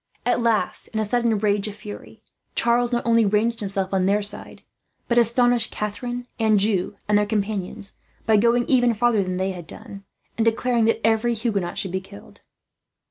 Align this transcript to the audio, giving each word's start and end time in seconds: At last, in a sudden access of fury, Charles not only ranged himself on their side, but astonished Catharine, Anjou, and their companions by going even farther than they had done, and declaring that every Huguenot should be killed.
At 0.25 0.41
last, 0.41 0.87
in 0.87 0.99
a 0.99 1.05
sudden 1.05 1.31
access 1.31 1.67
of 1.67 1.75
fury, 1.75 2.23
Charles 2.55 2.91
not 2.91 3.05
only 3.05 3.23
ranged 3.23 3.59
himself 3.59 3.93
on 3.93 4.07
their 4.07 4.23
side, 4.23 4.63
but 5.07 5.19
astonished 5.19 5.69
Catharine, 5.69 6.25
Anjou, 6.39 6.95
and 7.07 7.19
their 7.19 7.25
companions 7.27 7.93
by 8.25 8.37
going 8.37 8.65
even 8.67 8.95
farther 8.95 9.21
than 9.21 9.37
they 9.37 9.51
had 9.51 9.67
done, 9.67 10.03
and 10.39 10.45
declaring 10.45 10.85
that 10.85 11.05
every 11.05 11.35
Huguenot 11.35 11.77
should 11.77 11.91
be 11.91 12.01
killed. 12.01 12.41